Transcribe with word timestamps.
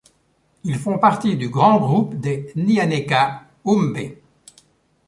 Ils 0.63 0.79
font 0.79 0.97
partie 0.97 1.37
du 1.37 1.49
grand 1.49 1.77
groupe 1.79 2.15
des 2.19 2.51
Nyaneka-Humbe. 2.55 4.15